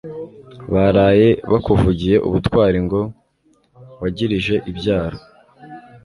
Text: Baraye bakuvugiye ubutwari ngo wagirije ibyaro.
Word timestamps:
Baraye 0.73 1.29
bakuvugiye 1.51 2.15
ubutwari 2.27 2.79
ngo 2.85 3.01
wagirije 4.01 4.55
ibyaro. 4.71 5.17